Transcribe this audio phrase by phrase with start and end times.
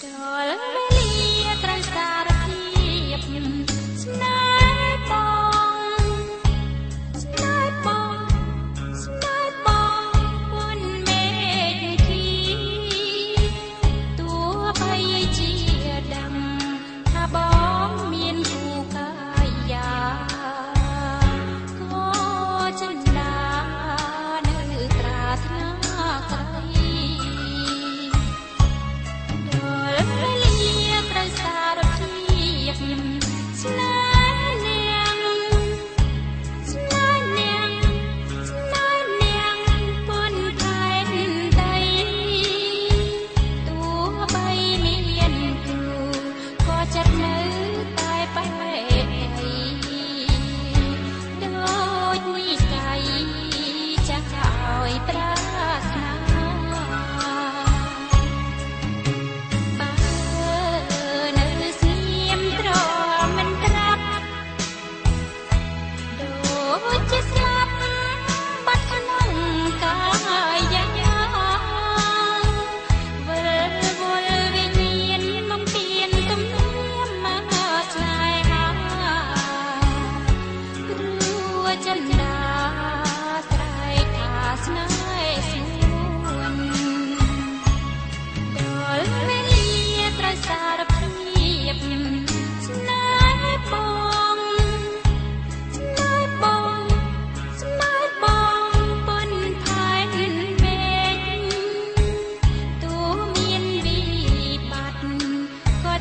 [0.00, 0.89] darling.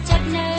[0.07, 0.58] chập nơi